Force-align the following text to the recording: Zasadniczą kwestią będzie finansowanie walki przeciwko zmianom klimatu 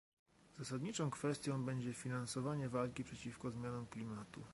Zasadniczą 0.59 1.09
kwestią 1.09 1.65
będzie 1.65 1.93
finansowanie 1.93 2.69
walki 2.69 3.03
przeciwko 3.03 3.51
zmianom 3.51 3.87
klimatu 3.87 4.41